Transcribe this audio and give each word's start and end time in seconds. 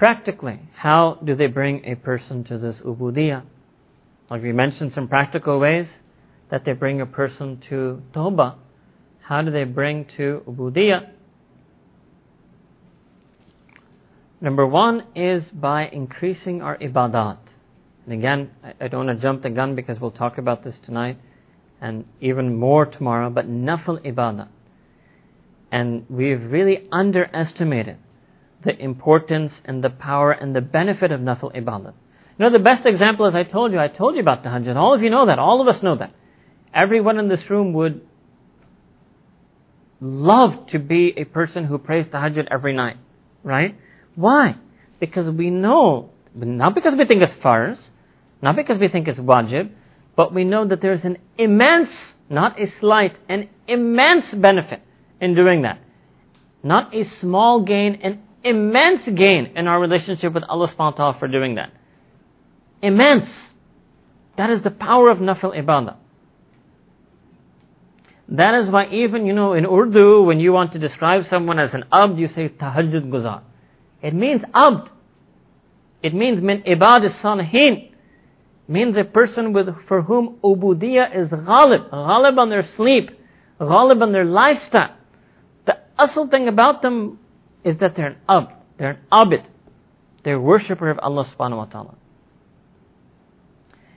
practically, 0.00 0.58
how 0.72 1.18
do 1.22 1.34
they 1.34 1.46
bring 1.46 1.84
a 1.84 1.94
person 1.94 2.42
to 2.42 2.56
this 2.56 2.80
ubudiyah? 2.80 3.42
Like 4.30 4.42
we 4.42 4.50
mentioned 4.50 4.94
some 4.94 5.08
practical 5.08 5.60
ways 5.60 5.88
that 6.50 6.64
they 6.64 6.72
bring 6.72 7.02
a 7.02 7.06
person 7.06 7.60
to 7.68 8.00
tawbah. 8.14 8.54
How 9.20 9.42
do 9.42 9.50
they 9.50 9.64
bring 9.64 10.06
to 10.16 10.42
ubudiyah? 10.48 11.10
Number 14.40 14.66
one 14.66 15.04
is 15.14 15.44
by 15.50 15.86
increasing 15.88 16.62
our 16.62 16.78
ibadat. 16.78 17.36
And 18.06 18.14
again, 18.14 18.52
I 18.80 18.88
don't 18.88 19.04
want 19.04 19.18
to 19.18 19.22
jump 19.22 19.42
the 19.42 19.50
gun 19.50 19.74
because 19.74 20.00
we'll 20.00 20.12
talk 20.12 20.38
about 20.38 20.64
this 20.64 20.78
tonight 20.78 21.18
and 21.78 22.06
even 22.22 22.56
more 22.56 22.86
tomorrow, 22.86 23.28
but 23.28 23.50
nafil 23.50 24.02
ibadah. 24.02 24.48
And 25.70 26.06
we've 26.08 26.42
really 26.42 26.88
underestimated 26.90 27.98
the 28.62 28.78
importance 28.78 29.60
and 29.64 29.82
the 29.82 29.90
power 29.90 30.32
and 30.32 30.54
the 30.54 30.60
benefit 30.60 31.12
of 31.12 31.20
nafil 31.20 31.54
ibadah. 31.54 31.94
You 32.38 32.46
know, 32.46 32.50
the 32.50 32.58
best 32.58 32.86
example, 32.86 33.26
as 33.26 33.34
I 33.34 33.42
told 33.42 33.72
you, 33.72 33.78
I 33.78 33.88
told 33.88 34.14
you 34.14 34.20
about 34.20 34.42
tahajjud. 34.42 34.76
All 34.76 34.94
of 34.94 35.02
you 35.02 35.10
know 35.10 35.26
that. 35.26 35.38
All 35.38 35.60
of 35.60 35.68
us 35.68 35.82
know 35.82 35.96
that. 35.96 36.12
Everyone 36.72 37.18
in 37.18 37.28
this 37.28 37.48
room 37.50 37.72
would 37.74 38.02
love 40.00 40.66
to 40.68 40.78
be 40.78 41.12
a 41.16 41.24
person 41.24 41.64
who 41.64 41.78
prays 41.78 42.06
tahajjud 42.06 42.48
every 42.50 42.72
night. 42.72 42.96
Right? 43.42 43.76
Why? 44.14 44.56
Because 44.98 45.28
we 45.28 45.50
know, 45.50 46.10
not 46.34 46.74
because 46.74 46.94
we 46.94 47.06
think 47.06 47.22
it's 47.22 47.34
farz, 47.34 47.78
not 48.42 48.56
because 48.56 48.78
we 48.78 48.88
think 48.88 49.08
it's 49.08 49.18
wajib, 49.18 49.70
but 50.16 50.34
we 50.34 50.44
know 50.44 50.66
that 50.66 50.80
there's 50.80 51.04
an 51.04 51.18
immense, 51.38 51.90
not 52.28 52.60
a 52.60 52.70
slight, 52.78 53.18
an 53.28 53.48
immense 53.66 54.32
benefit 54.32 54.82
in 55.20 55.34
doing 55.34 55.62
that. 55.62 55.78
Not 56.62 56.94
a 56.94 57.04
small 57.04 57.62
gain, 57.62 58.00
an 58.02 58.22
immense 58.44 59.06
gain 59.08 59.52
in 59.56 59.66
our 59.66 59.80
relationship 59.80 60.32
with 60.32 60.44
Allah 60.44 60.68
subhanahu 60.68 60.78
wa 60.78 60.90
ta'ala 60.90 61.18
for 61.18 61.28
doing 61.28 61.56
that. 61.56 61.72
Immense. 62.82 63.30
That 64.36 64.50
is 64.50 64.62
the 64.62 64.70
power 64.70 65.10
of 65.10 65.18
nafil 65.18 65.54
ibadah. 65.56 65.96
That 68.28 68.54
is 68.60 68.70
why 68.70 68.86
even, 68.86 69.26
you 69.26 69.32
know, 69.32 69.54
in 69.54 69.66
Urdu, 69.66 70.22
when 70.22 70.38
you 70.38 70.52
want 70.52 70.72
to 70.72 70.78
describe 70.78 71.26
someone 71.26 71.58
as 71.58 71.74
an 71.74 71.84
abd, 71.92 72.18
you 72.18 72.28
say 72.28 72.48
tahajjud 72.48 73.10
guzar. 73.10 73.42
It 74.02 74.14
means 74.14 74.42
abd. 74.54 74.88
It 76.02 76.14
means 76.14 76.40
min 76.40 76.62
ibad 76.62 77.10
salihin. 77.20 77.90
Means 78.68 78.96
a 78.96 79.02
person 79.04 79.52
with, 79.52 79.68
for 79.88 80.02
whom 80.02 80.38
ubudiyah 80.44 81.16
is 81.16 81.28
ghalib. 81.28 81.90
Ghalib 81.90 82.38
on 82.38 82.50
their 82.50 82.62
sleep. 82.62 83.10
Ghalib 83.60 84.00
on 84.00 84.12
their 84.12 84.24
lifestyle. 84.24 84.94
The 85.66 85.78
asl 85.98 86.30
thing 86.30 86.46
about 86.46 86.82
them 86.82 87.18
is 87.64 87.78
that 87.78 87.96
they're 87.96 88.06
an 88.08 88.16
abd. 88.28 88.52
They're 88.78 88.90
an 88.90 88.98
abid. 89.12 89.44
They're 90.22 90.36
a 90.36 90.40
worshipper 90.40 90.90
of 90.90 90.98
Allah 90.98 91.24
subhanahu 91.24 91.56
wa 91.56 91.64
ta'ala. 91.66 91.94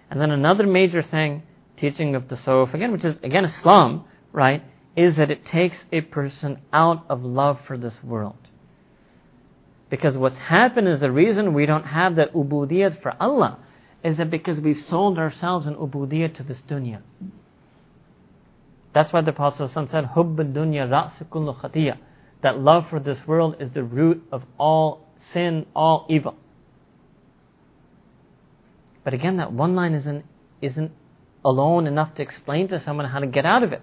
And 0.09 0.22
then 0.22 0.31
another 0.31 0.67
major 0.67 1.02
thing, 1.02 1.44
teaching 1.78 2.16
of 2.16 2.30
the 2.30 2.36
Tasawwuf, 2.36 2.73
again, 2.73 2.91
which 2.91 3.03
is, 3.03 3.17
again, 3.23 3.45
Islam, 3.45 4.06
right, 4.31 4.64
is 4.95 5.16
that 5.17 5.31
it 5.31 5.45
takes 5.45 5.86
a 5.91 6.02
person 6.02 6.59
out 6.72 7.06
of 7.09 7.23
love 7.23 7.59
for 7.66 7.78
this 7.78 7.95
world. 8.03 8.38
Because 9.89 10.16
what's 10.16 10.38
happened 10.38 10.88
is 10.88 11.00
the 11.00 11.11
reason 11.11 11.53
we 11.53 11.66
don't 11.66 11.86
have 11.86 12.16
that 12.16 12.34
ubudiyat 12.34 13.02
for 13.02 13.14
Allah 13.19 13.59
is 14.03 14.17
that 14.17 14.30
because 14.30 14.59
we've 14.59 14.84
sold 14.89 15.17
ourselves 15.17 15.66
in 15.66 15.75
ubudiyat 15.75 16.36
to 16.38 16.44
this 16.44 16.61
dunya. 16.69 17.02
That's 18.94 19.11
why 19.11 19.22
the 19.22 19.31
Prophet 19.31 19.72
said, 19.72 20.06
Hubb 20.06 20.38
dunya 20.38 20.88
ra'sikullu 20.88 21.59
khatiyah. 21.59 21.97
That 22.44 22.59
love 22.59 22.89
for 22.89 22.99
this 22.99 23.17
world 23.25 23.55
is 23.59 23.72
the 23.72 23.83
root 23.83 24.23
of 24.31 24.44
all 24.58 25.08
sin, 25.33 25.66
all 25.75 26.05
evil. 26.09 26.36
But 29.03 29.13
again, 29.13 29.38
that 29.38 29.52
one 29.52 29.75
line 29.75 29.94
isn't, 29.95 30.25
isn't 30.61 30.91
alone 31.44 31.88
enough 31.88 32.16
to 32.16 32.22
explain 32.22 32.67
to 32.69 32.81
someone 32.83 33.08
how 33.08 33.19
to 33.19 33.28
get 33.28 33.45
out 33.45 33.63
of 33.63 33.73
it. 33.73 33.81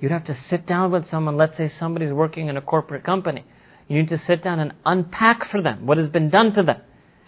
You'd 0.00 0.12
have 0.12 0.24
to 0.24 0.34
sit 0.34 0.66
down 0.66 0.90
with 0.90 1.08
someone, 1.08 1.36
let's 1.36 1.56
say 1.56 1.70
somebody's 1.78 2.12
working 2.12 2.48
in 2.48 2.56
a 2.56 2.60
corporate 2.60 3.04
company, 3.04 3.44
you 3.88 3.96
need 3.98 4.08
to 4.08 4.18
sit 4.18 4.42
down 4.42 4.60
and 4.60 4.72
unpack 4.84 5.46
for 5.46 5.60
them 5.60 5.86
what 5.86 5.98
has 5.98 6.08
been 6.08 6.30
done 6.30 6.52
to 6.54 6.62
them. 6.62 6.80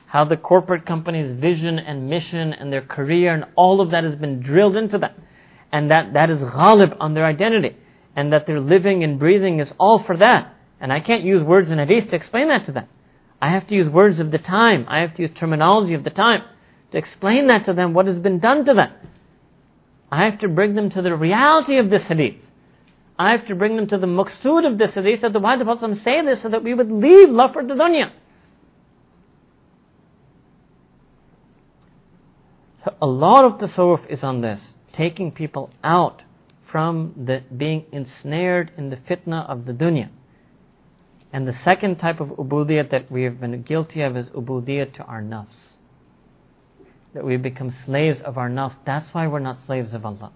How 0.07 0.25
the 0.25 0.37
corporate 0.37 0.87
company's 0.87 1.39
vision 1.39 1.79
and 1.79 2.09
mission 2.09 2.53
and 2.53 2.73
their 2.73 2.83
career 2.83 3.35
and 3.35 3.45
all 3.57 3.81
of 3.81 3.91
that 3.91 4.05
has 4.05 4.15
been 4.15 4.41
drilled 4.41 4.77
into 4.77 4.99
them. 4.99 5.13
And 5.73 5.91
that, 5.91 6.15
that 6.15 6.31
is 6.31 6.41
ghalib 6.41 6.97
on 7.01 7.15
their 7.15 7.27
identity. 7.27 7.77
And 8.15 8.33
that 8.33 8.47
their 8.47 8.61
living 8.61 9.05
and 9.05 9.19
breathing 9.19 9.61
is 9.61 9.73
all 9.79 10.03
for 10.03 10.17
that. 10.17 10.56
And 10.81 10.93
I 10.93 11.01
can't 11.01 11.23
use 11.23 11.43
words 11.43 11.71
in 11.71 11.79
hadith 11.79 12.11
to 12.11 12.17
explain 12.17 12.49
that 12.49 12.67
to 12.67 12.73
them. 12.73 12.87
I 13.41 13.51
have 13.51 13.67
to 13.69 13.75
use 13.75 13.89
words 13.89 14.19
of 14.19 14.31
the 14.31 14.39
time. 14.39 14.87
I 14.89 15.01
have 15.01 15.15
to 15.15 15.23
use 15.23 15.31
terminology 15.39 15.95
of 15.95 16.05
the 16.05 16.11
time 16.11 16.43
to 16.93 16.99
explain 16.99 17.49
that 17.49 17.65
to 17.67 17.73
them, 17.73 17.95
what 17.95 18.07
has 18.07 18.19
been 18.19 18.39
done 18.39 18.65
to 18.65 18.75
them. 18.75 18.93
I 20.11 20.25
have 20.25 20.39
to 20.41 20.49
bring 20.49 20.75
them 20.75 20.91
to 20.91 21.03
the 21.03 21.15
reality 21.17 21.79
of 21.79 21.91
this 21.91 22.03
hadith. 22.03 22.37
I 23.19 23.33
have 23.33 23.47
to 23.47 23.55
bring 23.55 23.77
them 23.77 23.89
to 23.89 23.99
the 23.99 24.07
maqsood 24.07 24.71
of 24.71 24.79
this 24.79 24.95
hadith, 24.95 25.23
that 25.23 25.41
why 25.41 25.57
the 25.57 25.65
Prophet 25.65 25.99
say 26.03 26.25
this, 26.25 26.43
so 26.43 26.49
that 26.51 26.63
we 26.63 26.75
would 26.75 26.91
leave 26.91 27.31
love 27.31 27.55
for 27.55 27.65
the 27.65 27.75
dunya. 27.75 28.13
So 32.85 32.95
a 33.01 33.07
lot 33.07 33.45
of 33.45 33.59
the 33.59 33.67
tasawwuf 33.67 34.07
is 34.09 34.23
on 34.23 34.43
this, 34.43 34.61
taking 34.93 35.33
people 35.33 35.71
out 35.83 36.23
from 36.71 37.15
the 37.27 37.43
being 37.57 37.85
ensnared 37.91 38.71
in 38.77 38.91
the 38.91 38.97
fitna 38.97 39.49
of 39.49 39.65
the 39.65 39.73
dunya. 39.73 40.11
And 41.37 41.47
the 41.47 41.53
second 41.53 41.97
type 41.97 42.21
of 42.21 42.29
ubudiyat 42.31 42.91
that 42.91 43.13
we 43.13 43.25
have 43.25 43.39
been 43.41 43.63
guilty 43.63 44.01
of 44.01 44.17
is 44.17 44.29
ubudiyat 44.31 44.95
to 44.95 45.03
our 45.05 45.23
nafs. 45.23 45.77
That 47.15 47.25
we 47.25 47.37
become 47.37 47.75
slaves 47.85 48.21
of 48.23 48.39
our 48.39 48.49
nafs. 48.49 48.77
That's 48.85 49.13
why 49.13 49.27
we're 49.27 49.39
not 49.41 49.59
slaves 49.67 49.93
of 49.95 50.05
Allah 50.05 50.33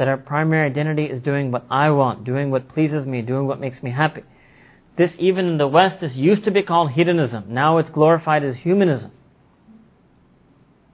that 0.00 0.08
our 0.08 0.16
primary 0.16 0.64
identity 0.66 1.04
is 1.04 1.20
doing 1.20 1.50
what 1.50 1.66
I 1.70 1.90
want, 1.90 2.24
doing 2.24 2.50
what 2.50 2.70
pleases 2.70 3.04
me, 3.04 3.20
doing 3.20 3.46
what 3.46 3.60
makes 3.60 3.82
me 3.82 3.90
happy. 3.90 4.22
This, 4.96 5.12
even 5.18 5.44
in 5.44 5.58
the 5.58 5.68
West, 5.68 6.00
this 6.00 6.14
used 6.14 6.44
to 6.44 6.50
be 6.50 6.62
called 6.62 6.92
hedonism. 6.92 7.44
Now 7.48 7.76
it's 7.76 7.90
glorified 7.90 8.42
as 8.42 8.56
humanism. 8.56 9.12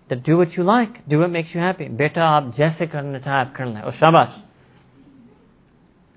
That 0.08 0.24
do 0.24 0.36
what 0.36 0.56
you 0.56 0.64
like, 0.64 1.08
do 1.08 1.20
what 1.20 1.30
makes 1.30 1.54
you 1.54 1.60
happy. 1.60 1.86
Beta 1.86 2.18
aap 2.18 2.56
jaise 2.56 2.90
karna 2.90 3.20
chahe 3.20 3.54
aap 3.54 3.96
shabash. 3.96 4.42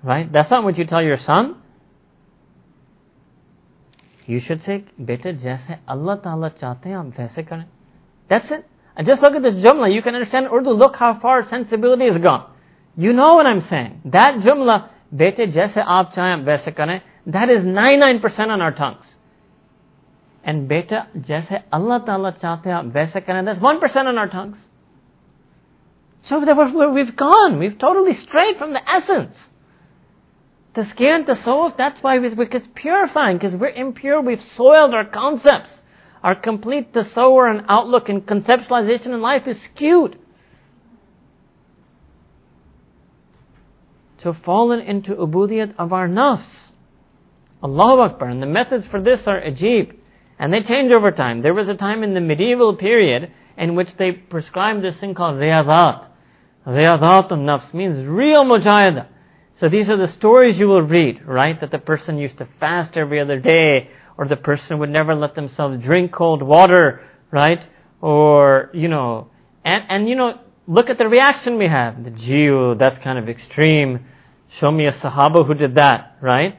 Right? 0.02 0.32
That's 0.32 0.50
not 0.50 0.64
what 0.64 0.76
you 0.76 0.84
tell 0.84 1.00
your 1.00 1.18
son. 1.18 1.62
You 4.30 4.38
should 4.38 4.62
say, 4.62 4.84
beta 5.04 5.32
jaise 5.32 5.78
Allah 5.88 6.20
Ta'ala 6.22 6.50
hain, 6.60 6.92
aap 6.94 7.18
waise 7.18 7.46
kare. 7.48 7.66
That's 8.28 8.48
it. 8.52 8.64
And 8.94 9.04
just 9.04 9.22
look 9.22 9.34
at 9.34 9.42
this 9.42 9.54
jumla. 9.54 9.92
You 9.92 10.02
can 10.02 10.14
understand 10.14 10.46
Urdu. 10.46 10.70
Look 10.70 10.94
how 10.94 11.18
far 11.18 11.42
sensibility 11.48 12.06
has 12.08 12.22
gone. 12.22 12.48
You 12.96 13.12
know 13.12 13.34
what 13.34 13.46
I'm 13.46 13.60
saying. 13.60 14.02
That 14.04 14.36
jumla, 14.36 14.90
bete 15.12 15.52
jaise 15.56 15.74
aap 15.74 16.14
chahen 16.14 16.46
waise 16.46 16.72
kare, 16.76 17.02
that 17.26 17.50
is 17.50 17.64
99% 17.64 18.38
on 18.38 18.60
our 18.60 18.72
tongues. 18.72 19.04
And 20.44 20.68
beta 20.68 21.08
jaise 21.16 21.64
Allah 21.72 22.00
Ta'ala 22.06 22.32
chahte 22.40 22.66
aap 22.66 22.94
waise 22.94 23.12
kare, 23.26 23.44
that's 23.44 23.58
1% 23.58 23.96
on 23.96 24.16
our 24.16 24.28
tongues. 24.28 24.58
So 26.22 26.38
we've 26.92 27.16
gone. 27.16 27.58
We've 27.58 27.78
totally 27.78 28.14
strayed 28.14 28.58
from 28.58 28.74
the 28.74 28.88
essence. 28.88 29.34
Tazkiyah 30.74 31.16
and 31.16 31.26
tasawwuf, 31.26 31.76
that's 31.76 32.00
why 32.02 32.18
we, 32.18 32.28
it's 32.28 32.68
purifying, 32.74 33.38
because 33.38 33.54
we're 33.56 33.70
impure, 33.70 34.20
we've 34.20 34.42
soiled 34.56 34.94
our 34.94 35.04
concepts. 35.04 35.70
Our 36.22 36.34
complete 36.34 36.92
tasawwur 36.92 37.50
and 37.50 37.64
outlook 37.68 38.08
and 38.08 38.24
conceptualization 38.24 39.06
in 39.06 39.20
life 39.20 39.48
is 39.48 39.60
skewed. 39.62 40.18
to 44.20 44.34
fallen 44.34 44.80
into 44.80 45.14
ubudiyat 45.14 45.74
of 45.78 45.92
our 45.92 46.08
nafs. 46.08 46.72
Allahu 47.62 48.02
Akbar. 48.02 48.28
And 48.28 48.42
the 48.42 48.46
methods 48.46 48.86
for 48.86 49.00
this 49.02 49.26
are 49.26 49.40
ajib. 49.40 49.96
And 50.38 50.52
they 50.52 50.62
change 50.62 50.92
over 50.92 51.10
time. 51.10 51.42
There 51.42 51.54
was 51.54 51.68
a 51.68 51.74
time 51.74 52.02
in 52.02 52.14
the 52.14 52.20
medieval 52.20 52.76
period 52.76 53.30
in 53.56 53.74
which 53.74 53.94
they 53.98 54.12
prescribed 54.12 54.82
this 54.82 54.98
thing 54.98 55.14
called 55.14 55.36
riyadat. 55.36 56.06
Riyadat 56.66 57.30
nafs 57.30 57.72
means 57.74 58.06
real 58.06 58.44
mujahidah. 58.44 59.06
So 59.59 59.69
these 59.69 59.89
are 59.89 59.97
the 59.97 60.09
stories 60.09 60.59
you 60.59 60.67
will 60.67 60.81
read, 60.81 61.25
right? 61.25 61.59
That 61.59 61.71
the 61.71 61.79
person 61.79 62.17
used 62.17 62.37
to 62.39 62.47
fast 62.59 62.97
every 62.97 63.21
other 63.21 63.39
day, 63.39 63.89
or 64.17 64.27
the 64.27 64.35
person 64.35 64.79
would 64.79 64.89
never 64.89 65.15
let 65.15 65.35
themselves 65.35 65.81
drink 65.83 66.11
cold 66.11 66.41
water, 66.41 67.01
right? 67.31 67.65
Or, 68.01 68.69
you 68.73 68.89
know, 68.89 69.29
and, 69.63 69.83
and 69.89 70.09
you 70.09 70.15
know, 70.15 70.39
look 70.67 70.89
at 70.89 70.97
the 70.97 71.07
reaction 71.07 71.57
we 71.57 71.67
have. 71.67 72.03
The 72.03 72.11
Jew, 72.11 72.75
that's 72.77 72.97
kind 73.03 73.17
of 73.17 73.29
extreme. 73.29 74.05
Show 74.59 74.71
me 74.71 74.87
a 74.87 74.91
Sahaba 74.91 75.45
who 75.45 75.53
did 75.53 75.75
that, 75.75 76.17
right? 76.21 76.57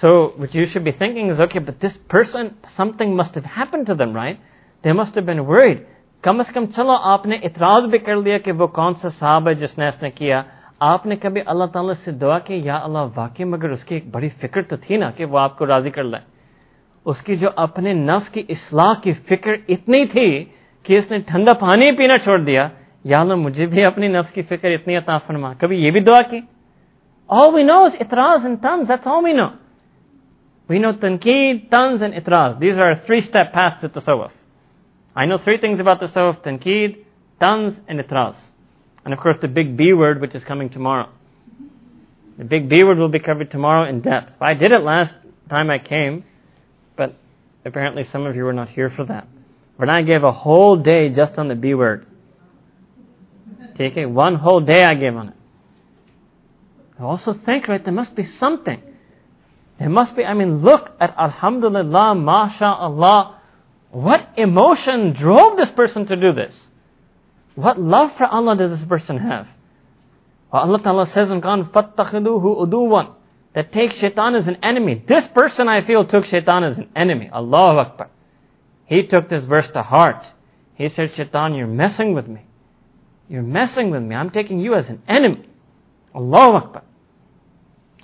So 0.00 0.32
what 0.36 0.54
you 0.54 0.66
should 0.66 0.84
be 0.84 0.92
thinking 0.92 1.28
is, 1.28 1.38
okay, 1.38 1.58
but 1.58 1.80
this 1.80 1.96
person, 2.08 2.56
something 2.76 3.14
must 3.14 3.34
have 3.34 3.44
happened 3.44 3.86
to 3.86 3.94
them, 3.94 4.14
right? 4.14 4.40
They 4.82 4.92
must 4.92 5.14
have 5.14 5.26
been 5.26 5.46
worried. 5.46 5.86
कम 6.24 6.42
से 6.42 6.52
कम 6.52 6.66
चलो 6.74 6.94
आपने 7.12 7.36
इतराज 7.44 7.84
भी 7.90 7.98
कर 7.98 8.16
लिया 8.16 8.38
कि 8.38 8.52
वो 8.58 8.66
कौन 8.74 8.94
सा 9.02 9.08
साहब 9.08 9.48
है 9.48 9.54
जिसने 9.62 9.88
इसने 9.88 10.10
किया 10.10 10.44
आपने 10.81 11.15
कभी 11.15 11.39
अल्लाह 11.41 11.67
ताला 11.67 11.93
से 11.93 12.11
दुआ 12.13 12.37
की, 12.39 12.67
या 12.67 12.75
अल्लाह, 12.77 13.03
वाकई 13.17 13.43
मगर 13.43 13.71
उसकी 13.71 13.95
एक 13.95 14.11
बड़ी 14.11 14.29
फ़िक्र 14.31 14.61
तो 14.63 14.77
थी 14.77 14.97
ना 14.97 15.09
कि 15.11 15.25
वो 15.25 15.37
आपको 15.37 15.65
राज़ी 15.65 15.91
कर 15.91 16.03
लाए? 16.03 16.23
उसकी 17.05 17.35
जो 17.35 17.47
अपने 17.47 17.93
नफ्स 17.93 18.29
की 18.29 18.39
इसलाह 18.39 18.93
की 19.03 19.13
फ़िक्र 19.13 19.57
इतनी 19.69 20.05
थी 20.05 20.29
कि 20.85 20.97
उसने 20.97 21.19
ठंडा 21.19 21.53
पानी 21.55 21.91
पीना 21.91 22.17
छोड़ 22.17 22.41
दिया, 22.41 22.69
या 23.05 23.17
अल्लाह, 23.17 23.37
मुझे 23.37 23.65
भी 23.67 23.83
अपनी 23.83 24.07
नफ्स 24.07 24.31
की 24.31 24.41
फ़िक्र 24.43 24.71
इतनी 24.71 24.95
अता 24.95 25.17
फरमा। 25.17 25.53
कभी 25.61 25.77
ये 25.83 25.91
भी 25.91 26.01
दुआ 26.01 26.21
की? 26.21 26.43
ओ 27.29 27.51
वी 27.51 27.63
नो 27.63 27.85
इतराज 28.01 28.45
इन 28.45 28.55
तंज 28.57 28.91
वी 28.91 29.33
नो 29.33 29.47
वी 30.69 30.79
नो 30.79 30.91
तनकी 30.93 31.53
तंज 31.71 32.03
and 32.03 32.13
इतराज. 32.13 32.55
These 32.55 32.79
are 32.79 32.95
three 33.07 33.21
step 33.21 33.51
I 35.15 35.25
know 35.25 35.37
three 35.37 35.57
things 35.57 35.79
about 35.79 36.43
तनकीद 36.43 36.91
तंज 37.41 37.73
एंड 37.89 37.99
इतराज़. 37.99 38.35
And 39.07 39.13
of 39.13 39.21
course 39.21 39.37
the 39.39 39.47
big 39.47 39.77
B 39.77 39.93
word, 39.93 40.19
which 40.19 40.35
is 40.35 40.43
coming 40.43 40.69
tomorrow. 40.69 41.07
The 42.37 42.43
big 42.43 42.67
B 42.67 42.83
word 42.83 42.97
will 42.97 43.07
be 43.07 43.19
covered 43.19 43.49
tomorrow 43.49 43.87
in 43.87 44.01
depth. 44.01 44.33
I 44.41 44.53
did 44.53 44.73
it 44.73 44.81
last 44.81 45.15
time 45.49 45.69
I 45.69 45.79
came, 45.79 46.25
but 46.97 47.15
apparently 47.63 48.03
some 48.03 48.25
of 48.25 48.35
you 48.35 48.43
were 48.43 48.51
not 48.51 48.67
here 48.67 48.89
for 48.89 49.05
that. 49.05 49.29
When 49.77 49.89
I 49.89 50.01
gave 50.01 50.25
a 50.25 50.33
whole 50.33 50.75
day 50.75 51.07
just 51.07 51.37
on 51.37 51.47
the 51.47 51.55
B 51.55 51.73
word. 51.73 52.05
It, 53.79 54.09
one 54.09 54.35
whole 54.35 54.59
day 54.59 54.83
I 54.83 54.95
gave 54.95 55.15
on 55.15 55.29
it. 55.29 55.35
I 56.99 57.03
also 57.03 57.33
think, 57.33 57.69
right, 57.69 57.81
there 57.81 57.93
must 57.93 58.13
be 58.13 58.25
something. 58.25 58.81
There 59.79 59.87
must 59.87 60.17
be, 60.17 60.25
I 60.25 60.33
mean, 60.33 60.63
look 60.63 60.91
at 60.99 61.15
Alhamdulillah, 61.17 62.15
MashaAllah. 62.17 63.35
What 63.91 64.27
emotion 64.35 65.13
drove 65.13 65.55
this 65.55 65.71
person 65.71 66.07
to 66.07 66.17
do 66.17 66.33
this? 66.33 66.53
What 67.56 67.80
love 67.80 68.16
for 68.16 68.26
Allah 68.26 68.56
does 68.56 68.78
this 68.78 68.88
person 68.88 69.18
have? 69.18 69.46
Well, 70.52 70.62
Allah 70.62 70.82
Ta'ala 70.82 71.06
says 71.06 71.30
in 71.30 71.40
Quran, 71.40 71.70
فَاتَّخِذُوهُ 71.70 72.66
أُدُوًا 72.66 73.14
That 73.54 73.72
takes 73.72 73.96
shaitan 73.96 74.34
as 74.34 74.48
an 74.48 74.58
enemy. 74.62 75.02
This 75.06 75.26
person, 75.28 75.68
I 75.68 75.84
feel, 75.84 76.04
took 76.06 76.24
shaitan 76.24 76.64
as 76.64 76.78
an 76.78 76.90
enemy. 76.96 77.30
Allahu 77.32 77.78
Akbar. 77.78 78.10
He 78.86 79.06
took 79.06 79.28
this 79.28 79.44
verse 79.44 79.70
to 79.72 79.82
heart. 79.82 80.26
He 80.74 80.88
said, 80.88 81.14
Shaitan, 81.14 81.54
you're 81.54 81.66
messing 81.66 82.14
with 82.14 82.26
me. 82.26 82.42
You're 83.28 83.42
messing 83.42 83.90
with 83.90 84.02
me. 84.02 84.14
I'm 84.14 84.30
taking 84.30 84.58
you 84.58 84.74
as 84.74 84.88
an 84.88 85.02
enemy. 85.08 85.46
Allahu 86.14 86.56
Akbar. 86.56 86.82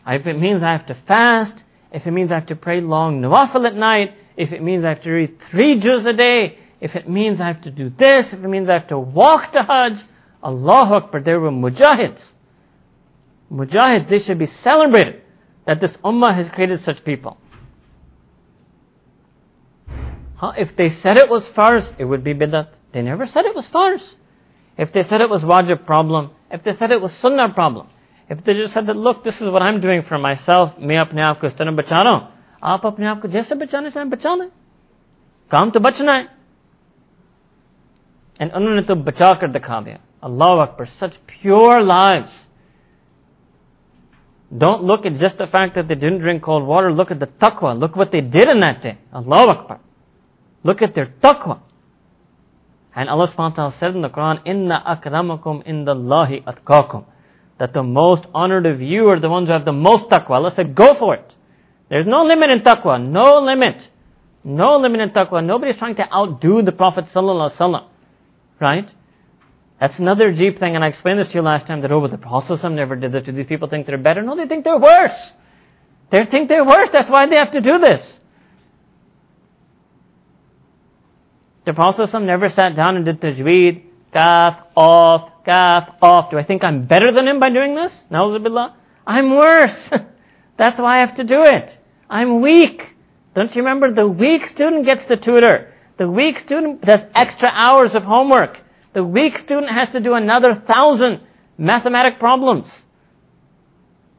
If 0.06 0.26
it 0.26 0.38
means 0.38 0.62
I 0.62 0.72
have 0.72 0.86
to 0.86 0.96
fast, 1.06 1.64
if 1.92 2.06
it 2.06 2.10
means 2.10 2.30
I 2.32 2.36
have 2.36 2.46
to 2.46 2.56
pray 2.56 2.80
long 2.80 3.20
nawafil 3.20 3.66
at 3.66 3.74
night, 3.74 4.14
if 4.36 4.52
it 4.52 4.62
means 4.62 4.84
I 4.84 4.90
have 4.90 5.02
to 5.02 5.10
read 5.10 5.38
three 5.50 5.80
juz 5.80 6.06
a 6.06 6.12
day, 6.12 6.58
if 6.82 6.94
it 6.94 7.08
means 7.08 7.40
I 7.40 7.48
have 7.48 7.62
to 7.62 7.70
do 7.70 7.90
this, 7.90 8.26
if 8.26 8.34
it 8.34 8.48
means 8.48 8.68
I 8.68 8.74
have 8.74 8.88
to 8.88 8.98
walk 8.98 9.52
to 9.52 9.62
Hajj, 9.62 9.98
Allahu 10.42 10.94
Akbar, 10.94 11.22
there 11.22 11.40
were 11.40 11.50
mujahids. 11.50 12.22
Mujahids, 13.52 14.08
they 14.08 14.18
should 14.18 14.38
be 14.38 14.46
celebrated 14.46 15.22
that 15.66 15.80
this 15.80 15.96
ummah 16.04 16.34
has 16.34 16.48
created 16.50 16.82
such 16.84 17.04
people. 17.04 17.36
Huh? 20.36 20.52
If 20.56 20.76
they 20.76 20.90
said 20.90 21.16
it 21.16 21.28
was 21.28 21.44
farz, 21.46 21.92
it 21.98 22.04
would 22.04 22.22
be 22.22 22.32
bidat. 22.32 22.68
They 22.92 23.02
never 23.02 23.26
said 23.26 23.44
it 23.44 23.54
was 23.56 23.66
farz. 23.66 24.14
If 24.76 24.92
they 24.92 25.02
said 25.02 25.20
it 25.20 25.28
was 25.28 25.42
wajib 25.42 25.84
problem, 25.84 26.30
if 26.50 26.62
they 26.62 26.76
said 26.76 26.92
it 26.92 27.00
was 27.00 27.12
sunnah 27.14 27.52
problem, 27.52 27.88
if 28.30 28.44
they 28.44 28.54
just 28.54 28.72
said 28.72 28.86
that, 28.86 28.96
look, 28.96 29.24
this 29.24 29.40
is 29.40 29.48
what 29.48 29.62
I'm 29.62 29.80
doing 29.80 30.02
for 30.02 30.18
myself, 30.18 30.78
मैं 30.78 30.98
अपने 30.98 31.22
आप 31.22 31.40
को 31.40 31.46
इस 31.46 31.56
तरह 31.58 31.70
बचा 31.70 32.02
रहा 32.02 32.12
हूं, 32.12 32.26
आप 32.62 32.86
अपने 32.86 33.06
आप 33.06 33.20
को 33.22 33.28
जैसे 33.28 33.54
बचाना 33.54 33.88
चाहें 33.88 34.10
बचा 34.10 34.34
लें 34.34 34.48
काम 35.50 35.70
तो 35.70 35.80
बचना 35.80 36.12
है 36.12 36.28
And 38.43 38.51
उन्होंने 38.51 38.81
तो 38.87 38.95
बचा 39.07 39.33
कर 39.41 39.47
दिखा 39.55 39.79
दिया 39.81 39.99
अल्लाह 40.27 40.61
Akbar 40.63 42.29
Don't 44.63 44.83
look 44.83 45.05
at 45.05 45.13
just 45.17 45.37
the 45.37 45.47
fact 45.47 45.75
that 45.75 45.87
they 45.87 45.95
didn't 45.95 46.19
drink 46.19 46.43
cold 46.43 46.67
water. 46.67 46.91
Look 46.91 47.09
at 47.09 47.19
the 47.19 47.27
taqwa. 47.27 47.79
Look 47.79 47.95
what 47.95 48.11
they 48.11 48.21
did 48.21 48.49
in 48.49 48.59
that 48.59 48.81
day. 48.83 48.97
Allah 49.11 49.49
Akbar. 49.49 49.79
Look 50.63 50.83
at 50.83 50.93
their 50.93 51.07
taqwa. 51.07 51.61
And 52.95 53.09
Allah 53.09 53.29
subhanahu 53.29 53.49
wa 53.51 53.55
ta'ala 53.55 53.75
said 53.79 53.95
in 53.95 54.01
the 54.03 54.09
Quran, 54.09 54.41
Inna 54.45 54.83
akramakum 54.85 55.65
indallahi 55.65 56.43
atqakum. 56.43 57.05
That 57.57 57.73
the 57.73 57.81
most 57.81 58.27
honored 58.33 58.67
of 58.67 58.79
you 58.79 59.07
are 59.07 59.19
the 59.19 59.29
ones 59.29 59.47
who 59.47 59.53
have 59.53 59.65
the 59.65 59.71
most 59.71 60.11
taqwa. 60.11 60.31
Allah 60.31 60.53
said, 60.55 60.75
go 60.75 60.93
for 60.99 61.15
it. 61.15 61.33
There's 61.89 62.05
no 62.05 62.23
limit 62.23 62.51
in 62.51 62.59
taqwa. 62.59 63.03
No 63.03 63.39
limit. 63.39 63.89
No 64.43 64.77
limit 64.77 65.01
in 65.01 65.09
taqwa. 65.09 65.43
Nobody's 65.43 65.77
trying 65.77 65.95
to 65.95 66.13
outdo 66.13 66.61
the 66.61 66.73
Prophet 66.73 67.05
sallallahu 67.05 67.49
alaihi 67.49 67.59
wasallam. 67.59 67.87
Right? 68.63 68.89
That's 69.77 69.99
another 69.99 70.31
deep 70.31 70.57
thing, 70.57 70.75
and 70.75 70.85
I 70.85 70.87
explained 70.87 71.19
this 71.19 71.27
to 71.27 71.33
you 71.33 71.41
last 71.41 71.67
time, 71.67 71.81
that, 71.81 71.91
oh, 71.91 71.99
but 71.99 72.11
the 72.11 72.17
Prophet 72.17 72.63
never 72.71 72.95
did 72.95 73.11
that. 73.11 73.25
Do 73.25 73.33
these 73.33 73.45
people 73.45 73.67
think 73.67 73.85
they're 73.85 73.97
better? 73.97 74.21
No, 74.21 74.37
they 74.37 74.47
think 74.47 74.63
they're 74.63 74.79
worse. 74.79 75.33
They 76.11 76.23
think 76.25 76.47
they're 76.47 76.63
worse. 76.63 76.87
That's 76.93 77.09
why 77.09 77.27
they 77.27 77.35
have 77.35 77.51
to 77.51 77.59
do 77.59 77.79
this. 77.79 78.19
The 81.65 81.73
Prophet 81.73 82.17
never 82.21 82.47
sat 82.47 82.73
down 82.77 82.95
and 82.95 83.03
did 83.03 83.19
tajweed, 83.19 83.83
kaf, 84.13 84.61
off, 84.77 85.43
kaf, 85.43 85.89
off. 86.01 86.31
Do 86.31 86.37
I 86.37 86.45
think 86.45 86.63
I'm 86.63 86.87
better 86.87 87.11
than 87.11 87.27
him 87.27 87.41
by 87.41 87.49
doing 87.49 87.75
this? 87.75 87.91
Na'uzubillah. 88.09 88.75
I'm 89.05 89.35
worse. 89.35 89.89
That's 90.57 90.79
why 90.79 90.99
I 90.99 91.05
have 91.05 91.17
to 91.17 91.25
do 91.25 91.43
it. 91.43 91.77
I'm 92.09 92.41
weak. 92.41 92.81
Don't 93.35 93.53
you 93.53 93.63
remember? 93.63 93.93
The 93.93 94.07
weak 94.07 94.47
student 94.47 94.85
gets 94.85 95.03
the 95.07 95.17
tutor. 95.17 95.72
The 96.03 96.11
weak 96.11 96.37
student 96.39 96.81
does 96.81 96.99
extra 97.15 97.47
hours 97.47 97.95
of 97.95 98.03
homework. 98.03 98.59
The 98.91 99.05
weak 99.05 99.37
student 99.37 99.71
has 99.71 99.87
to 99.93 100.01
do 100.01 100.15
another 100.15 100.53
thousand 100.53 101.21
mathematic 101.57 102.19
problems. 102.19 102.69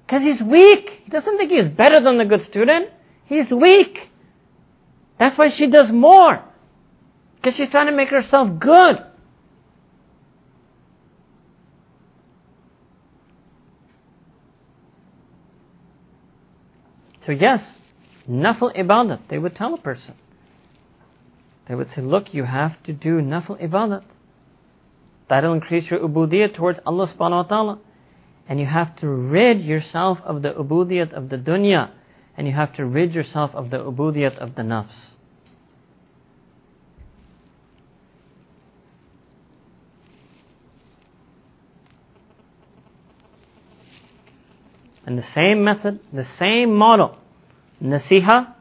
Because 0.07 0.23
he's 0.23 0.41
weak. 0.41 1.03
He 1.05 1.11
doesn't 1.11 1.37
think 1.37 1.51
he's 1.51 1.69
better 1.69 2.01
than 2.01 2.17
the 2.17 2.25
good 2.25 2.41
student. 2.47 2.89
He's 3.27 3.53
weak. 3.53 4.09
That's 5.19 5.37
why 5.37 5.49
she 5.51 5.67
does 5.67 5.93
more. 5.93 6.43
Because 7.37 7.55
she's 7.55 7.69
trying 7.69 7.89
to 7.89 7.93
make 7.93 8.09
herself 8.09 8.59
good. 8.59 9.05
So 17.27 17.33
yes, 17.33 17.79
nafil 18.27 18.75
ibadat, 18.75 19.29
they 19.29 19.37
would 19.37 19.55
tell 19.55 19.75
a 19.75 19.79
person. 19.79 20.15
They 21.67 21.75
would 21.75 21.91
say, 21.91 22.03
look, 22.03 22.35
you 22.35 22.45
have 22.45 22.83
to 22.85 22.93
do 22.93 23.21
nafil 23.21 23.61
ibadat. 23.63 24.05
That'll 25.29 25.55
increase 25.55 25.91
your 25.91 26.01
ubudiyat 26.01 26.55
towards 26.55 26.81
Allah 26.85 27.09
subhanahu 27.09 27.31
wa 27.31 27.43
ta'ala. 27.45 27.79
And 28.47 28.61
you 28.61 28.67
have 28.67 28.95
to 28.97 29.09
rid 29.09 29.63
yourself 29.63 30.19
of 30.25 30.43
the 30.43 30.53
ubudiyat 30.53 31.13
of 31.15 31.31
the 31.31 31.37
dunya. 31.37 31.91
And 32.37 32.47
you 32.47 32.53
have 32.53 32.75
to 32.75 32.85
rid 32.85 33.15
yourself 33.15 33.55
of 33.55 33.71
the 33.71 33.79
ubudiyat 33.79 34.37
of 34.37 34.55
the 34.55 34.63
nafs. 34.63 35.13
And 45.07 45.19
the 45.19 45.27
same 45.35 45.65
method, 45.65 46.01
the 46.13 46.27
same 46.39 46.75
model, 46.75 47.17
nasiha, 47.83 48.55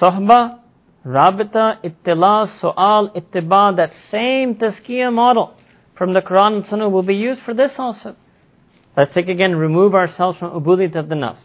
sohba, 0.00 0.60
rabita, 1.04 1.82
ittila, 1.82 2.48
su'al, 2.60 3.14
ittiba, 3.14 3.76
that 3.76 3.92
same 4.10 4.54
tazkiyah 4.56 5.12
model 5.12 5.54
from 5.94 6.12
the 6.12 6.22
Quran 6.22 6.56
and 6.56 6.66
Sunnah 6.66 6.88
will 6.88 7.02
be 7.02 7.16
used 7.16 7.42
for 7.42 7.54
this 7.54 7.78
also. 7.78 8.16
Let's 8.96 9.14
take 9.14 9.28
again, 9.28 9.56
remove 9.56 9.94
ourselves 9.94 10.38
from 10.38 10.50
ubudiyat 10.50 10.96
of 10.96 11.08
the 11.08 11.14
nafs. 11.14 11.44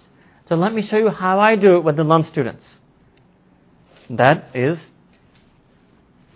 So 0.49 0.55
let 0.55 0.73
me 0.73 0.81
show 0.81 0.97
you 0.97 1.09
how 1.09 1.39
I 1.39 1.55
do 1.55 1.77
it 1.77 1.83
with 1.83 1.95
the 1.95 2.03
Lum 2.03 2.23
students. 2.23 2.79
That 4.09 4.49
is, 4.53 4.79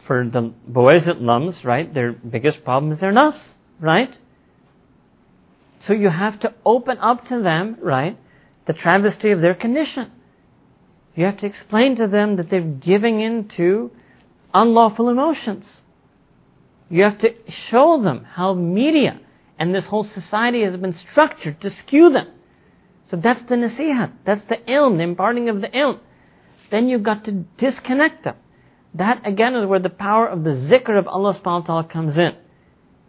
for 0.05 0.27
the 0.27 0.53
boys 0.67 1.07
at 1.07 1.21
Lums, 1.21 1.65
right, 1.65 1.93
their 1.93 2.13
biggest 2.13 2.63
problem 2.63 2.91
is 2.91 2.99
their 2.99 3.11
nafs, 3.11 3.55
right? 3.79 4.17
So 5.79 5.93
you 5.93 6.09
have 6.09 6.39
to 6.41 6.53
open 6.65 6.97
up 6.99 7.27
to 7.27 7.41
them, 7.41 7.77
right, 7.81 8.17
the 8.65 8.73
travesty 8.73 9.31
of 9.31 9.41
their 9.41 9.55
condition. 9.55 10.11
You 11.17 11.25
have 11.25 11.37
to 11.37 11.47
explain 11.47 11.95
to 11.95 12.07
them 12.07 12.35
that 12.35 12.51
they're 12.51 12.61
giving 12.61 13.19
in 13.21 13.47
to 13.57 13.89
unlawful 14.53 15.09
emotions. 15.09 15.65
You 16.91 17.03
have 17.03 17.17
to 17.19 17.33
show 17.49 17.99
them 18.03 18.23
how 18.23 18.53
media 18.53 19.19
and 19.57 19.73
this 19.73 19.85
whole 19.85 20.03
society 20.03 20.61
has 20.61 20.77
been 20.77 20.93
structured 20.93 21.59
to 21.61 21.71
skew 21.71 22.11
them. 22.11 22.27
So 23.09 23.17
that's 23.17 23.41
the 23.49 23.55
nasihat. 23.55 24.11
That's 24.25 24.45
the 24.45 24.57
ilm, 24.57 24.97
the 24.97 25.03
imparting 25.03 25.49
of 25.49 25.59
the 25.59 25.69
ilm. 25.69 25.99
Then 26.69 26.87
you've 26.87 27.01
got 27.01 27.25
to 27.25 27.31
disconnect 27.57 28.23
them. 28.23 28.35
That 28.93 29.25
again 29.25 29.55
is 29.55 29.65
where 29.65 29.79
the 29.79 29.89
power 29.89 30.27
of 30.27 30.43
the 30.43 30.51
zikr 30.51 30.99
of 30.99 31.07
Allah 31.07 31.33
subhanahu 31.33 31.61
wa 31.61 31.65
ta'ala 31.65 31.83
comes 31.85 32.19
in. 32.19 32.35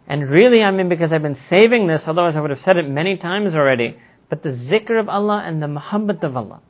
And 0.07 0.27
really, 0.27 0.63
I 0.63 0.71
mean, 0.71 0.89
because 0.89 1.13
I've 1.13 1.21
been 1.21 1.37
saving 1.47 1.85
this, 1.85 2.07
otherwise 2.07 2.35
I 2.35 2.41
would 2.41 2.49
have 2.49 2.61
said 2.61 2.77
it 2.77 2.89
many 2.89 3.17
times 3.17 3.53
already, 3.53 3.97
but 4.29 4.41
the 4.41 4.49
zikr 4.49 4.99
of 4.99 5.09
Allah 5.09 5.43
and 5.45 5.61
the 5.61 5.67
muhabbat 5.67 6.23
of 6.23 6.35
Allah. 6.35 6.61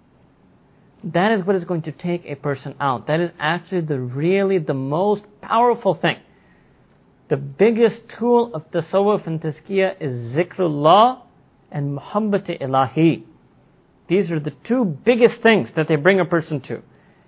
That 1.04 1.32
is 1.32 1.46
what 1.46 1.56
is 1.56 1.66
going 1.66 1.84
to 1.84 1.92
take 1.92 2.26
a 2.26 2.36
person 2.36 2.76
out. 2.80 3.08
That 3.08 3.20
is 3.20 3.32
actually 3.40 3.82
the 3.82 4.00
really 4.00 4.60
the 4.60 4.74
most 4.74 5.24
powerful 5.42 5.96
thing. 5.96 6.18
The 7.30 7.38
biggest 7.38 8.02
tool 8.18 8.54
of 8.54 8.70
tasawwuf 8.72 9.28
and 9.28 9.40
tazkiyah 9.40 10.02
is 10.02 10.36
zikrullah 10.36 11.22
and 11.72 11.98
muhabbat 11.98 12.62
ilahi. 12.62 13.24
These 14.08 14.32
are 14.32 14.40
the 14.40 14.54
two 14.64 14.84
biggest 14.84 15.42
things 15.42 15.70
that 15.76 15.88
they 15.88 15.96
bring 15.96 16.20
a 16.20 16.26
person 16.26 16.60
to. 16.62 16.82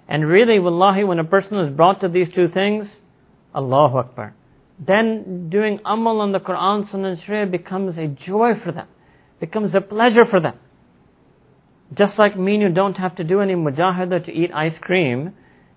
And 0.08 0.28
really, 0.28 0.60
wallahi, 0.60 1.04
when 1.04 1.20
a 1.20 1.24
person 1.24 1.58
is 1.60 1.74
brought 1.74 2.02
to 2.02 2.10
these 2.10 2.30
two 2.34 2.50
things, 2.50 2.92
Allahu 3.56 3.98
Akbar. 3.98 4.34
Then 4.80 5.50
doing 5.50 5.80
amal 5.86 6.22
on 6.22 6.32
the 6.32 6.40
Quran, 6.40 6.90
Sunnah 6.90 7.18
Sharia 7.24 7.46
becomes 7.46 7.98
a 7.98 8.08
joy 8.08 8.56
for 8.62 8.72
them. 8.72 8.88
Becomes 9.40 9.76
a 9.76 9.82
pleasure 9.82 10.26
for 10.26 10.40
them. 10.40 10.58
Just 11.94 12.18
like 12.18 12.38
me 12.38 12.54
and 12.54 12.64
you 12.64 12.70
don't 12.70 12.98
have 12.98 13.16
to 13.16 13.24
do 13.24 13.42
any 13.42 13.54
mujahidah 13.54 14.26
to 14.26 14.32
eat 14.32 14.52
ice 14.54 14.78
cream, 14.78 15.34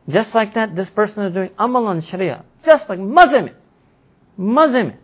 just 0.09 0.35
like 0.35 0.55
that, 0.55 0.77
this 0.77 0.91
person 0.91 1.25
is 1.25 1.35
doing 1.35 1.51
amal 1.59 1.87
on 1.87 2.03
Sharia. 2.03 2.45
Just 2.65 2.89
like 2.89 2.99
Muslim. 2.99 3.51
Muslim. 4.37 4.95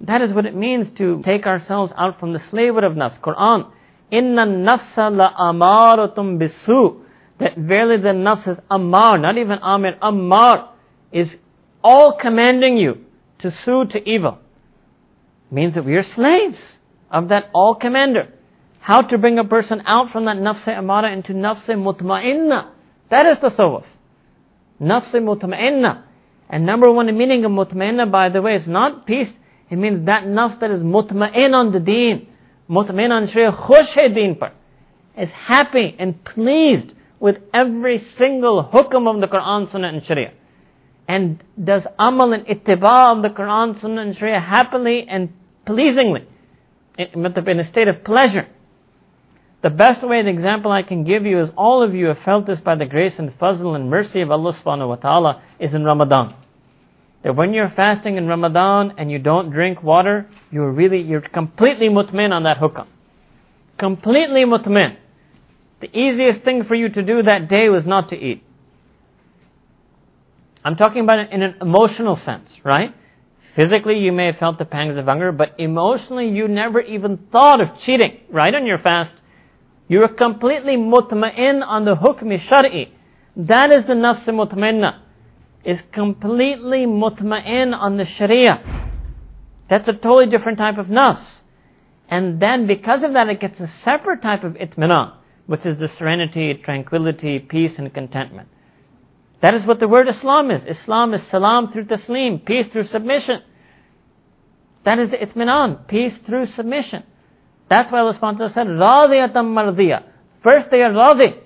That 0.00 0.22
is 0.22 0.32
what 0.32 0.46
it 0.46 0.54
means 0.54 0.90
to 0.98 1.22
take 1.22 1.46
ourselves 1.46 1.92
out 1.96 2.20
from 2.20 2.32
the 2.32 2.40
slavery 2.50 2.86
of 2.86 2.92
nafs. 2.92 3.20
Quran. 3.20 3.70
Inna 4.10 4.46
nafsa 4.46 5.14
la 5.14 5.32
amaratum 5.34 6.38
bisu. 6.40 7.02
That 7.38 7.56
verily 7.56 8.02
the 8.02 8.08
nafs 8.08 8.48
is 8.48 8.58
amar, 8.70 9.18
not 9.18 9.38
even 9.38 9.58
amir, 9.62 9.96
amar, 10.02 10.72
is 11.12 11.34
all 11.82 12.16
commanding 12.16 12.76
you 12.76 13.04
to 13.38 13.50
sue 13.50 13.84
to 13.86 14.08
evil. 14.08 14.38
Means 15.50 15.74
that 15.74 15.84
we 15.84 15.94
are 15.94 16.02
slaves 16.02 16.58
of 17.10 17.28
that 17.28 17.50
all 17.54 17.76
commander. 17.76 18.32
How 18.80 19.02
to 19.02 19.18
bring 19.18 19.38
a 19.38 19.44
person 19.44 19.82
out 19.86 20.10
from 20.10 20.24
that 20.26 20.36
nafs 20.36 20.66
amara 20.66 21.12
into 21.12 21.32
nafs 21.34 21.66
mutma'inna. 21.66 22.70
That 23.10 23.26
is 23.26 23.38
the 23.40 23.50
tasawwuf. 23.50 23.84
Nafs 24.80 25.12
mutma'inna. 25.12 26.04
And 26.48 26.64
number 26.64 26.90
one 26.90 27.06
the 27.06 27.12
meaning 27.12 27.44
of 27.44 27.52
mutma'inna, 27.52 28.10
by 28.10 28.28
the 28.30 28.40
way, 28.40 28.54
is 28.54 28.66
not 28.66 29.06
peace. 29.06 29.32
It 29.70 29.76
means 29.76 30.06
that 30.06 30.24
nafs 30.24 30.60
that 30.60 30.70
is 30.70 30.82
mutma'in 30.82 31.52
on 31.52 31.72
the 31.72 31.80
deen. 31.80 32.28
Mutma'in 32.70 33.10
on 33.10 33.26
sharia, 33.26 33.52
khush 33.52 33.94
hai 33.94 34.08
deen 34.08 34.36
par. 34.36 34.52
Is 35.16 35.30
happy 35.30 35.96
and 35.98 36.24
pleased 36.24 36.92
with 37.20 37.38
every 37.52 37.98
single 37.98 38.64
hukum 38.64 39.12
of 39.12 39.20
the 39.20 39.26
Quran, 39.26 39.70
Sunnah 39.70 39.88
and 39.88 40.04
Sharia. 40.04 40.32
And 41.08 41.42
does 41.62 41.86
amal 41.98 42.32
and 42.32 42.46
ittiba 42.46 43.16
of 43.16 43.22
the 43.22 43.30
Quran, 43.30 43.80
Sunnah 43.80 44.02
and 44.02 44.16
Sharia 44.16 44.38
happily 44.40 45.06
and 45.08 45.32
pleasingly. 45.66 46.26
In 46.96 47.26
a 47.26 47.64
state 47.64 47.88
of 47.88 48.04
pleasure. 48.04 48.48
The 49.60 49.70
best 49.70 50.06
way, 50.06 50.22
the 50.22 50.30
example 50.30 50.70
I 50.70 50.82
can 50.82 51.02
give 51.02 51.26
you 51.26 51.40
is 51.40 51.50
all 51.56 51.82
of 51.82 51.94
you 51.94 52.06
have 52.06 52.18
felt 52.20 52.46
this 52.46 52.60
by 52.60 52.76
the 52.76 52.86
grace 52.86 53.18
and 53.18 53.36
fazl 53.38 53.74
and 53.74 53.90
mercy 53.90 54.20
of 54.20 54.30
Allah 54.30 54.52
subhanahu 54.52 54.88
wa 54.88 54.96
ta'ala 54.96 55.42
is 55.58 55.74
in 55.74 55.84
Ramadan. 55.84 56.34
That 57.24 57.34
when 57.34 57.52
you're 57.52 57.68
fasting 57.68 58.16
in 58.16 58.28
Ramadan 58.28 58.94
and 58.98 59.10
you 59.10 59.18
don't 59.18 59.50
drink 59.50 59.82
water, 59.82 60.28
you're 60.52 60.70
really, 60.70 61.00
you're 61.00 61.20
completely 61.20 61.88
mutmin 61.88 62.30
on 62.30 62.44
that 62.44 62.58
hukam. 62.58 62.86
Completely 63.78 64.44
mutmin. 64.44 64.96
The 65.80 65.96
easiest 65.96 66.42
thing 66.42 66.62
for 66.62 66.76
you 66.76 66.88
to 66.88 67.02
do 67.02 67.22
that 67.24 67.48
day 67.48 67.68
was 67.68 67.84
not 67.84 68.10
to 68.10 68.16
eat. 68.16 68.44
I'm 70.64 70.76
talking 70.76 71.02
about 71.02 71.20
it 71.20 71.32
in 71.32 71.42
an 71.42 71.56
emotional 71.60 72.16
sense, 72.16 72.48
right? 72.64 72.94
Physically, 73.56 73.98
you 73.98 74.12
may 74.12 74.26
have 74.26 74.36
felt 74.36 74.58
the 74.58 74.64
pangs 74.64 74.96
of 74.96 75.06
hunger, 75.06 75.32
but 75.32 75.58
emotionally, 75.58 76.28
you 76.28 76.46
never 76.46 76.80
even 76.80 77.16
thought 77.32 77.60
of 77.60 77.78
cheating, 77.80 78.20
right, 78.30 78.54
on 78.54 78.66
your 78.66 78.78
fast. 78.78 79.14
You 79.88 80.02
are 80.02 80.08
completely 80.08 80.76
mutma'in 80.76 81.66
on 81.66 81.84
the 81.84 81.96
hukm 81.96 82.38
shari. 82.40 82.92
That 83.36 83.72
is 83.72 83.86
the 83.86 83.94
nafs 83.94 84.24
mutma'inna. 84.26 85.00
Is 85.64 85.80
completely 85.92 86.86
mutma'in 86.86 87.74
on 87.74 87.96
the 87.96 88.04
sharia. 88.04 88.62
That's 89.68 89.88
a 89.88 89.92
totally 89.92 90.26
different 90.26 90.58
type 90.58 90.78
of 90.78 90.86
nafs. 90.86 91.40
And 92.08 92.40
then 92.40 92.66
because 92.66 93.02
of 93.02 93.12
that, 93.14 93.28
it 93.28 93.40
gets 93.40 93.60
a 93.60 93.70
separate 93.82 94.22
type 94.22 94.44
of 94.44 94.54
itmina, 94.54 95.14
which 95.46 95.66
is 95.66 95.78
the 95.78 95.88
serenity, 95.88 96.54
tranquility, 96.54 97.38
peace, 97.38 97.78
and 97.78 97.92
contentment. 97.92 98.48
That 99.40 99.54
is 99.54 99.64
what 99.64 99.78
the 99.78 99.88
word 99.88 100.08
Islam 100.08 100.50
is. 100.50 100.64
Islam 100.64 101.14
is 101.14 101.22
salam 101.28 101.70
through 101.70 101.84
taslim, 101.84 102.44
peace 102.44 102.66
through 102.72 102.84
submission. 102.84 103.42
That 104.84 104.98
is 104.98 105.10
the 105.10 105.16
itminan, 105.16 105.86
peace 105.86 106.16
through 106.26 106.46
submission. 106.46 107.04
That's 107.68 107.92
why 107.92 108.02
wa 108.02 108.12
ta'ala 108.12 108.52
said, 108.52 108.66
Radiyatam 108.66 109.52
mardiya. 109.52 110.04
First 110.42 110.70
they 110.70 110.80
are 110.80 110.90
radi. 110.90 111.38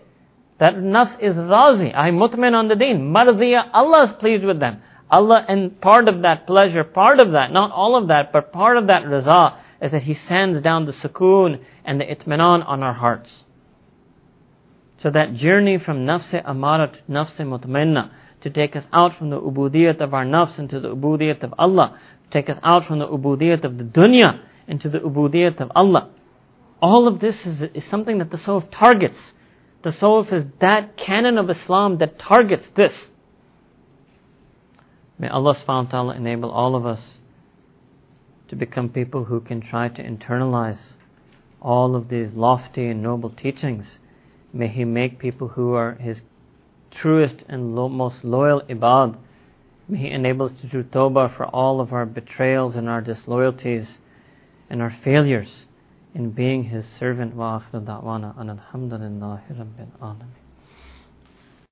That 0.58 0.74
nafs 0.74 1.14
is 1.20 1.34
razi. 1.34 1.92
I 1.94 2.10
mutmin 2.10 2.54
on 2.54 2.68
the 2.68 2.76
deen. 2.76 3.12
Mardiya, 3.12 3.70
Allah 3.72 4.04
is 4.04 4.10
pleased 4.20 4.44
with 4.44 4.60
them. 4.60 4.82
Allah, 5.10 5.44
and 5.46 5.78
part 5.80 6.08
of 6.08 6.22
that 6.22 6.46
pleasure, 6.46 6.84
part 6.84 7.20
of 7.20 7.32
that, 7.32 7.52
not 7.52 7.70
all 7.72 8.00
of 8.00 8.08
that, 8.08 8.32
but 8.32 8.52
part 8.52 8.76
of 8.76 8.86
that 8.86 9.02
raza 9.02 9.58
is 9.82 9.90
that 9.90 10.02
He 10.02 10.14
sends 10.14 10.62
down 10.62 10.86
the 10.86 10.92
sukoon 10.92 11.60
and 11.84 12.00
the 12.00 12.04
itmanan 12.04 12.66
on 12.66 12.82
our 12.82 12.94
hearts. 12.94 13.44
So 15.02 15.10
that 15.10 15.34
journey 15.34 15.78
from 15.78 16.06
nafs 16.06 16.32
amara 16.46 16.92
to 16.92 17.12
nafs 17.12 17.36
mutmainna, 17.36 18.12
to 18.42 18.50
take 18.50 18.76
us 18.76 18.84
out 18.92 19.18
from 19.18 19.30
the 19.30 19.40
ubudiyat 19.40 20.00
of 20.00 20.14
our 20.14 20.24
nafs 20.24 20.58
into 20.58 20.78
the 20.78 20.94
ubudiyat 20.94 21.42
of 21.42 21.52
Allah, 21.58 21.98
take 22.30 22.48
us 22.48 22.58
out 22.62 22.86
from 22.86 23.00
the 23.00 23.08
ubudiyat 23.08 23.64
of 23.64 23.76
the 23.76 23.84
dunya 23.84 24.40
into 24.72 24.88
the 24.88 25.00
ubudiyat 25.00 25.60
of 25.60 25.70
Allah. 25.76 26.08
All 26.80 27.06
of 27.06 27.20
this 27.20 27.46
is, 27.46 27.62
is 27.74 27.84
something 27.84 28.18
that 28.18 28.30
the 28.30 28.38
soul 28.38 28.62
targets. 28.62 29.18
The 29.82 29.92
soul 29.92 30.24
is 30.24 30.44
that 30.60 30.96
canon 30.96 31.36
of 31.36 31.50
Islam 31.50 31.98
that 31.98 32.18
targets 32.18 32.66
this. 32.74 32.94
May 35.18 35.28
Allah 35.28 35.54
subhanahu 35.54 35.84
wa 35.84 35.90
ta'ala 35.90 36.16
enable 36.16 36.50
all 36.50 36.74
of 36.74 36.86
us 36.86 37.18
to 38.48 38.56
become 38.56 38.88
people 38.88 39.24
who 39.24 39.40
can 39.40 39.60
try 39.60 39.88
to 39.88 40.02
internalize 40.02 40.80
all 41.60 41.94
of 41.94 42.08
these 42.08 42.32
lofty 42.32 42.88
and 42.88 43.02
noble 43.02 43.30
teachings. 43.30 43.98
May 44.54 44.68
He 44.68 44.84
make 44.84 45.18
people 45.18 45.48
who 45.48 45.74
are 45.74 45.94
His 45.96 46.22
truest 46.90 47.44
and 47.46 47.76
lo- 47.76 47.90
most 47.90 48.24
loyal 48.24 48.62
ibad. 48.62 49.18
May 49.86 49.98
He 49.98 50.08
enable 50.08 50.46
us 50.46 50.60
to 50.62 50.66
do 50.66 50.82
tawbah 50.82 51.36
for 51.36 51.44
all 51.46 51.80
of 51.80 51.92
our 51.92 52.06
betrayals 52.06 52.74
and 52.74 52.88
our 52.88 53.02
disloyalties 53.02 53.98
and 54.72 54.80
our 54.80 54.96
failures 55.04 55.66
in 56.14 56.30
being 56.30 56.64
His 56.64 56.86
servant. 56.98 57.36
Wa 57.36 57.60
akhiru 57.60 57.84
da'wana 57.84 58.40
an 58.40 58.58
alhamdulillahi 58.58 59.52
rabbil 59.52 59.92
alamin. 60.00 60.41